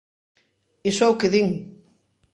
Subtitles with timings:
[0.89, 1.47] Iso é o que din.